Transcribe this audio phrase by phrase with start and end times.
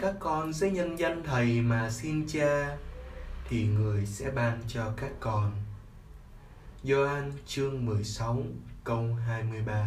[0.00, 2.76] các con sẽ nhân danh thầy mà xin cha,
[3.48, 5.52] thì người sẽ ban cho các con.
[6.84, 8.42] Gioan chương 16
[8.84, 9.86] câu 23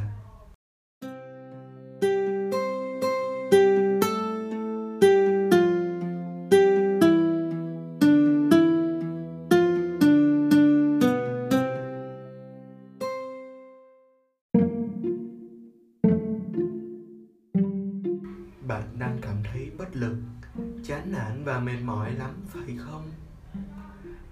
[21.65, 23.11] mệt mỏi lắm, phải không?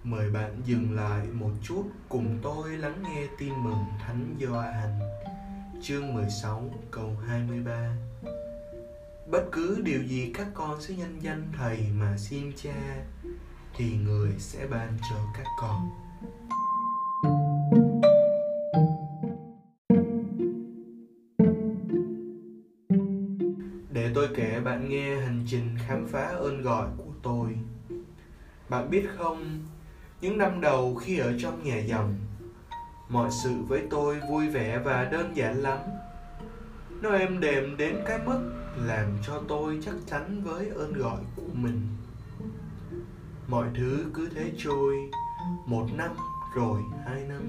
[0.03, 4.99] Mời bạn dừng lại một chút cùng tôi lắng nghe tin mừng thánh Gioan.
[5.81, 7.95] Chương 16 câu 23
[9.31, 13.03] bất cứ điều gì các con sẽ nhân danh thầy mà xin cha,
[13.75, 15.89] thì người sẽ ban cho các con.
[23.93, 27.57] Để tôi kể bạn nghe hành trình khám phá ơn gọi của tôi.
[28.69, 29.59] Bạn biết không,
[30.21, 32.15] những năm đầu khi ở trong nhà dòng,
[33.09, 35.79] mọi sự với tôi vui vẻ và đơn giản lắm.
[37.01, 38.51] Nó êm đềm đến cái mức
[38.85, 41.81] làm cho tôi chắc chắn với ơn gọi của mình.
[43.47, 44.95] Mọi thứ cứ thế trôi,
[45.65, 46.11] một năm
[46.55, 47.41] rồi hai năm.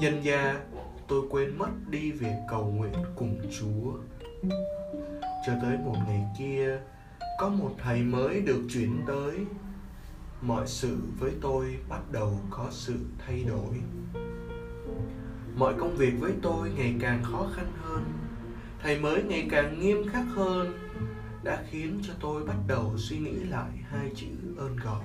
[0.00, 0.60] Dần dà
[1.08, 3.92] tôi quên mất đi việc cầu nguyện cùng chúa.
[5.46, 6.80] Cho tới một ngày kia
[7.38, 9.38] có một thầy mới được chuyển tới.
[10.42, 12.94] Mọi sự với tôi bắt đầu có sự
[13.26, 13.74] thay đổi.
[15.56, 18.04] Mọi công việc với tôi ngày càng khó khăn hơn.
[18.82, 20.72] Thầy mới ngày càng nghiêm khắc hơn,
[21.42, 24.26] đã khiến cho tôi bắt đầu suy nghĩ lại hai chữ
[24.58, 25.04] ơn gọi.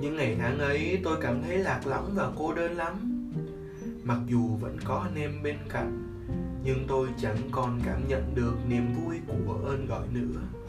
[0.00, 2.94] Những ngày tháng ấy, tôi cảm thấy lạc lõng và cô đơn lắm.
[4.04, 6.02] Mặc dù vẫn có anh em bên cạnh,
[6.64, 10.59] nhưng tôi chẳng còn cảm nhận được niềm vui của ơn gọi nữa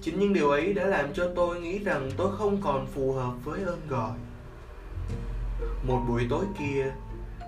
[0.00, 3.32] chính những điều ấy đã làm cho tôi nghĩ rằng tôi không còn phù hợp
[3.44, 4.12] với ơn gọi.
[5.82, 6.92] Một buổi tối kia,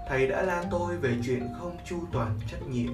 [0.09, 2.93] thầy đã la tôi về chuyện không chu toàn trách nhiệm.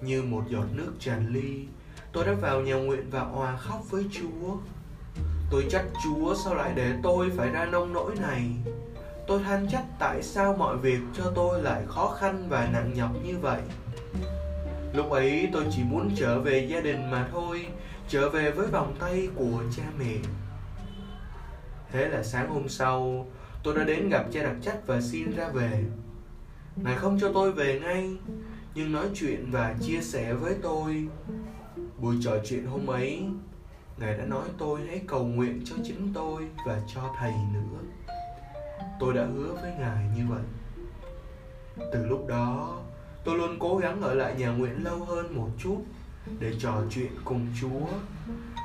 [0.00, 1.64] Như một giọt nước tràn ly,
[2.12, 4.56] tôi đã vào nhà nguyện và òa khóc với chúa.
[5.50, 8.42] Tôi trách chúa sao lại để tôi phải ra nông nỗi này?
[9.26, 13.10] Tôi than trách tại sao mọi việc cho tôi lại khó khăn và nặng nhọc
[13.24, 13.60] như vậy?
[14.94, 17.66] Lúc ấy tôi chỉ muốn trở về gia đình mà thôi,
[18.08, 20.16] trở về với vòng tay của cha mẹ.
[21.92, 23.26] Thế là sáng hôm sau,
[23.62, 25.84] tôi đã đến gặp cha đặc trách và xin ra về.
[26.76, 28.16] Ngài không cho tôi về ngay,
[28.74, 31.08] nhưng nói chuyện và chia sẻ với tôi.
[31.98, 33.26] Buổi trò chuyện hôm ấy,
[33.98, 37.78] ngài đã nói tôi hãy cầu nguyện cho chính tôi và cho thầy nữa.
[39.00, 40.42] Tôi đã hứa với ngài như vậy.
[41.92, 42.80] Từ lúc đó
[43.24, 45.78] tôi luôn cố gắng ở lại nhà nguyện lâu hơn một chút
[46.38, 47.86] để trò chuyện cùng chúa.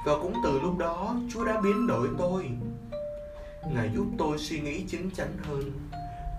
[0.05, 2.49] Và cũng từ lúc đó, chúa đã biến đổi tôi.
[3.73, 5.71] Ngài giúp tôi suy nghĩ chín chắn hơn.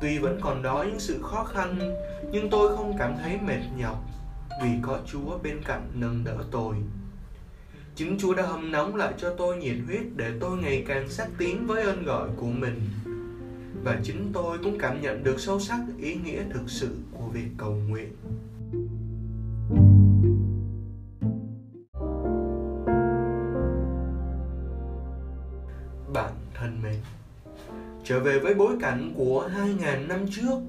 [0.01, 1.97] Tuy vẫn còn đó những sự khó khăn,
[2.33, 3.99] nhưng tôi không cảm thấy mệt nhọc
[4.63, 6.77] vì có chúa bên cạnh nâng đỡ tôi.
[7.95, 11.29] Chính chúa đã hâm nóng lại cho tôi nhiệt huyết để tôi ngày càng sát
[11.39, 12.81] tiến với ơn gọi của mình
[13.85, 17.49] và chính tôi cũng cảm nhận được sâu sắc ý nghĩa thực sự của việc
[17.59, 18.13] cầu nguyện.
[26.13, 26.97] Bạn thân mến,
[28.05, 30.61] trở về với bối cảnh của 2.000 năm trước,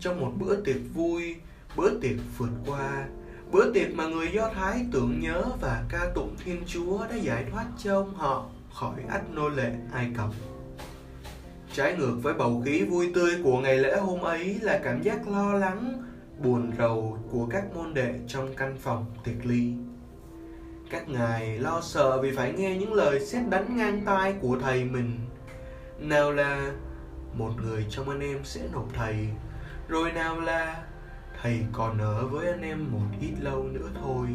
[0.00, 1.36] trong một bữa tiệc vui,
[1.76, 3.08] bữa tiệc vượt qua,
[3.52, 7.44] bữa tiệc mà người do thái tưởng nhớ và ca tụng thiên chúa đã giải
[7.50, 10.30] thoát cho ông họ khỏi ách nô lệ ai cập
[11.72, 15.28] trái ngược với bầu khí vui tươi của ngày lễ hôm ấy là cảm giác
[15.28, 16.02] lo lắng,
[16.42, 19.72] buồn rầu của các môn đệ trong căn phòng tiệc ly.
[20.90, 24.84] Các ngài lo sợ vì phải nghe những lời xét đánh ngang tai của thầy
[24.84, 25.18] mình.
[25.98, 26.72] Nào là,
[27.34, 29.28] một người trong anh em sẽ nộp thầy,
[29.88, 30.82] rồi nào là,
[31.42, 34.28] thầy còn ở với anh em một ít lâu nữa thôi.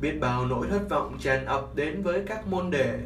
[0.00, 2.98] Biết bao nỗi thất vọng tràn ập đến với các môn đệ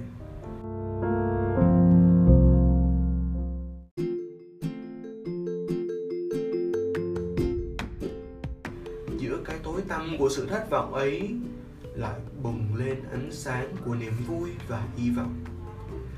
[9.88, 11.30] tăm của sự thất vọng ấy
[11.94, 15.34] lại bùng lên ánh sáng của niềm vui và hy vọng,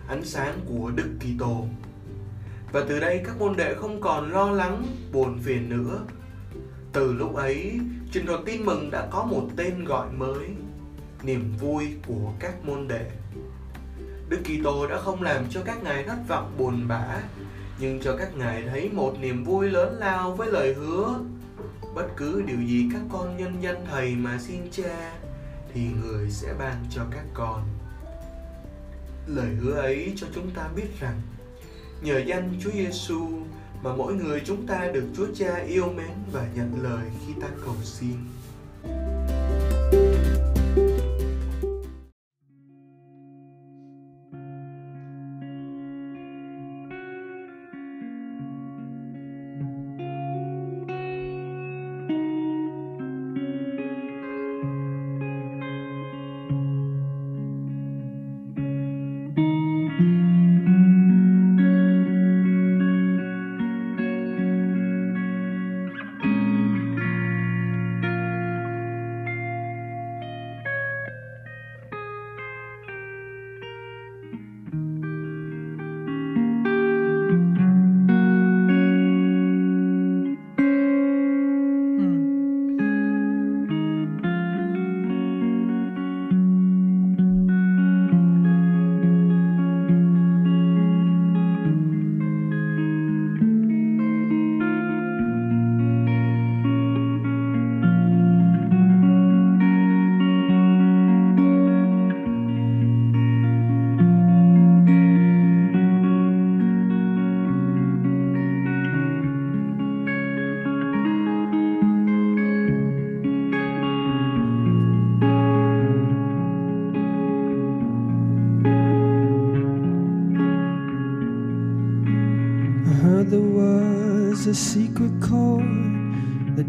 [0.09, 1.67] ánh sáng của đức kitô.
[2.73, 6.01] Và từ đây các môn đệ không còn lo lắng, buồn phiền nữa.
[6.93, 7.81] Từ lúc ấy
[8.13, 10.49] truyền thuật tin mừng đã có một tên gọi mới,
[11.23, 13.11] niềm vui của các môn đệ.
[14.29, 17.23] Đức kitô đã không làm cho các ngài thất vọng buồn bã,
[17.79, 21.15] nhưng cho các ngài thấy một niềm vui lớn lao với lời hứa
[21.95, 25.13] bất cứ điều gì các con nhân danh thầy mà xin cha,
[25.75, 27.63] thì người sẽ ban cho các con
[29.27, 31.21] lời hứa ấy cho chúng ta biết rằng,
[32.03, 33.29] nhờ danh Chúa Giêsu
[33.83, 37.49] mà mỗi người chúng ta được Chúa Cha yêu mến và nhận lời khi ta
[37.65, 38.15] cầu xin.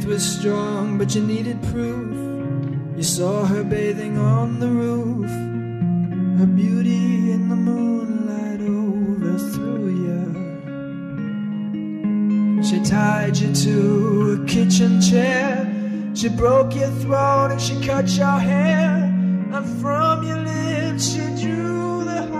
[0.00, 2.16] faith was strong, but you needed proof.
[2.96, 5.30] You saw her bathing on the roof.
[6.38, 10.34] Her beauty in the moonlight overthrew you.
[12.62, 15.66] She tied you to a kitchen chair.
[16.14, 19.08] She broke your throat and she cut your hair.
[19.52, 22.39] And from your lips she drew the hallelujah.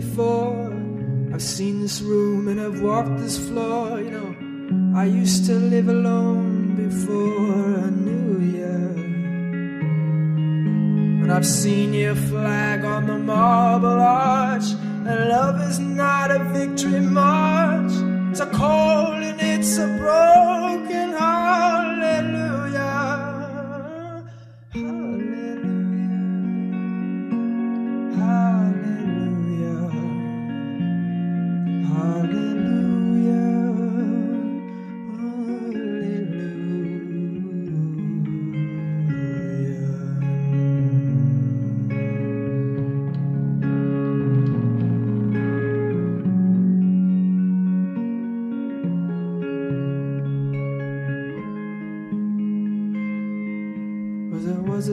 [0.00, 0.72] Before.
[1.32, 4.00] I've seen this room and I've walked this floor.
[4.00, 4.30] You know,
[5.02, 8.78] I used to live alone before I knew you.
[11.20, 14.68] And I've seen your flag on the marble arch.
[15.08, 17.27] And love is not a victory march.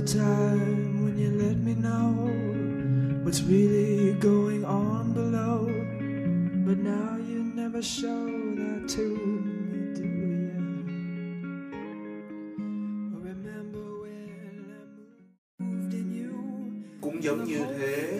[0.06, 2.14] Time when you let me know
[3.24, 5.66] what's really going on below.
[6.66, 10.54] But now you never show that to me, do you?
[13.24, 14.30] Remember when
[14.70, 16.34] I moved in you?
[17.02, 18.20] Cũng giống như thế,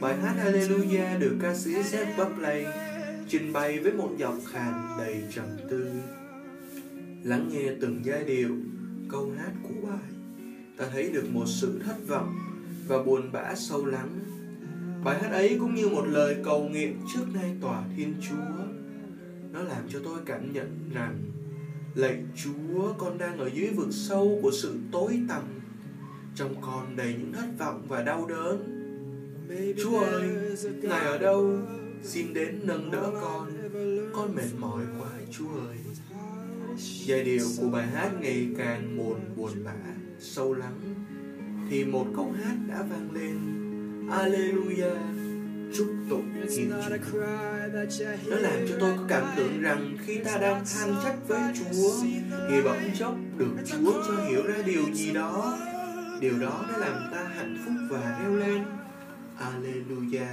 [0.00, 2.64] bài hát Hallelujah được ca sĩ Zed Buckley
[3.28, 5.90] trình bày với một giọng khàn đầy trầm tư.
[7.24, 8.56] Lắng nghe từng giai điệu,
[9.08, 10.15] câu hát của bài,
[10.76, 12.34] ta thấy được một sự thất vọng
[12.88, 14.08] và buồn bã sâu lắng.
[15.04, 18.64] Bài hát ấy cũng như một lời cầu nguyện trước nay tòa Thiên Chúa.
[19.52, 21.18] Nó làm cho tôi cảm nhận rằng
[21.94, 25.42] Lạy Chúa, con đang ở dưới vực sâu của sự tối tăm.
[26.34, 28.72] Trong con đầy những thất vọng và đau đớn.
[29.82, 30.28] Chúa ơi
[30.82, 31.58] ngài ở đâu?
[32.02, 33.50] Xin đến nâng đỡ con.
[34.12, 35.76] Con mệt mỏi quá chúa ơi
[36.78, 39.72] giai điệu của bài hát ngày càng buồn buồn bã
[40.18, 40.94] sâu lắng.
[41.70, 43.36] Thì một câu hát đã vang lên.
[44.10, 44.90] Alleluia
[45.74, 47.20] chúc tụng thiên Chúa.
[48.30, 51.90] nó làm cho tôi có cảm tưởng rằng khi ta đang than trách với Chúa
[52.50, 55.58] thì bỗng chốc được Chúa cho hiểu ra điều gì đó.
[56.20, 58.64] điều đó đã làm ta hạnh phúc và reo lên.
[59.38, 60.26] Alleluia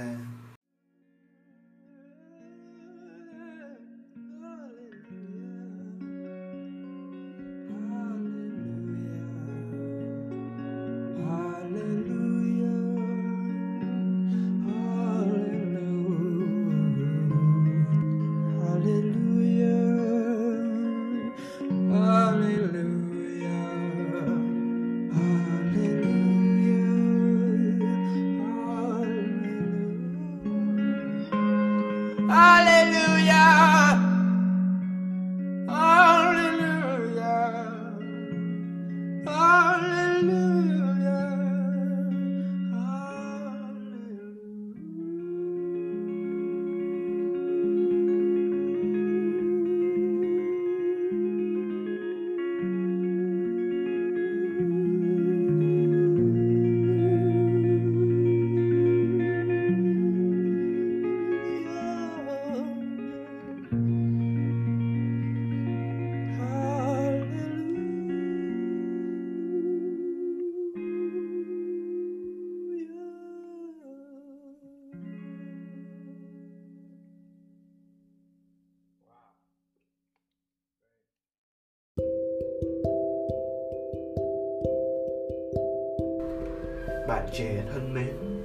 [87.14, 88.42] bạn trẻ thân mến.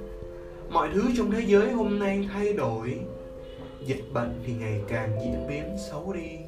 [0.68, 3.00] Mọi thứ trong thế giới hôm nay thay đổi.
[3.86, 6.38] Dịch bệnh thì ngày càng diễn biến xấu đi.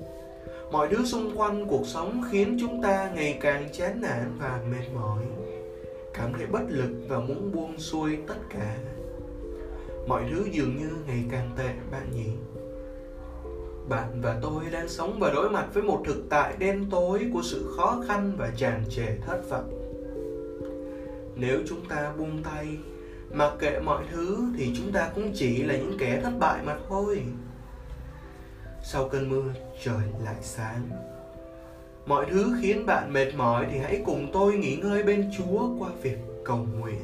[0.73, 4.87] Mọi thứ xung quanh cuộc sống khiến chúng ta ngày càng chán nản và mệt
[4.95, 5.23] mỏi.
[6.15, 8.77] Cảm thấy bất lực và muốn buông xuôi tất cả.
[10.07, 12.31] Mọi thứ dường như ngày càng tệ, bạn nhỉ?
[13.89, 17.43] Bạn và tôi đang sống và đối mặt với một thực tại đen tối của
[17.43, 19.82] sự khó khăn và tràn trề thất vọng
[21.37, 22.67] nếu chúng ta buông tay
[23.33, 26.77] mặc kệ mọi thứ thì chúng ta cũng chỉ là những kẻ thất bại mà
[26.89, 27.23] thôi.
[28.83, 29.45] Sau cơn mưa,
[29.85, 30.89] trời lại sáng.
[32.07, 35.91] Mọi thứ khiến bạn mệt mỏi thì hãy cùng tôi nghỉ ngơi bên chúa qua
[36.03, 37.03] việc cầu nguyện.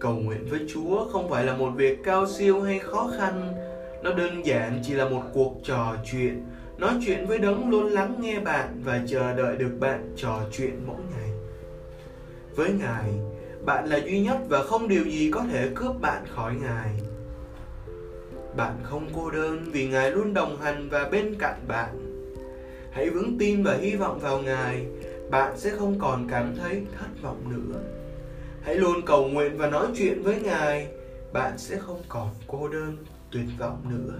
[0.00, 3.52] Cầu nguyện với chúa không phải là một việc cao siêu hay khó khăn.
[4.02, 6.44] Nó đơn giản chỉ là một cuộc trò chuyện.
[6.78, 10.80] Nói chuyện với đấng luôn lắng nghe bạn và chờ đợi được bạn trò chuyện
[10.86, 11.25] mỗi ngày
[12.56, 13.12] với ngài.
[13.64, 16.90] Bạn là duy nhất và không điều gì có thể cướp bạn khỏi ngài.
[18.56, 22.22] Bạn không cô đơn vì ngài luôn đồng hành và bên cạnh bạn.
[22.92, 24.86] Hãy vững tin và hy vọng vào ngài.
[25.30, 27.80] Bạn sẽ không còn cảm thấy thất vọng nữa.
[28.62, 30.88] Hãy luôn cầu nguyện và nói chuyện với ngài.
[31.32, 32.96] Bạn sẽ không còn cô đơn,
[33.30, 34.14] tuyệt vọng nữa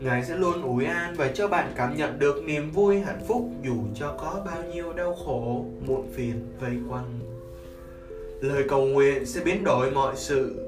[0.00, 3.50] ngài sẽ luôn ủi an và cho bạn cảm nhận được niềm vui, hạnh phúc,
[3.64, 7.18] dù cho có bao nhiêu đau khổ, muộn phiền, vây quanh.
[8.40, 10.64] Lời cầu nguyện sẽ biến đổi mọi sự.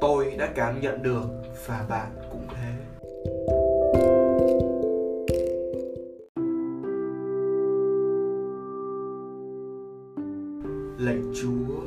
[0.00, 1.24] Tôi đã cảm nhận được
[1.66, 2.72] và bạn cũng thế.
[10.98, 11.82] Lạy chúa,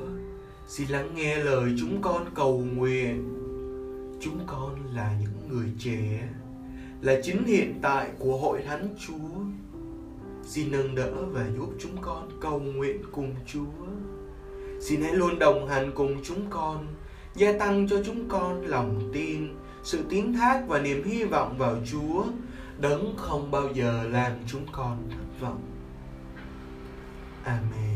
[0.67, 3.35] xin lắng nghe lời chúng con cầu nguyện.
[4.21, 6.27] Chúng con là những người trẻ
[7.01, 9.43] là chính hiện tại của hội thánh chúa.
[10.43, 13.87] Xin nâng đỡ và giúp chúng con cầu nguyện cùng chúa.
[14.81, 16.87] Xin hãy luôn đồng hành cùng chúng con,
[17.35, 19.47] gia tăng cho chúng con lòng tin,
[19.83, 22.23] sự tín thác và niềm hy vọng vào chúa,
[22.79, 25.61] đấng không bao giờ làm chúng con thất vọng.
[27.43, 27.88] Amen.